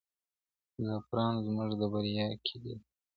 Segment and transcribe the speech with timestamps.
[0.83, 2.83] زعفران زموږ د بریا کیلي ده.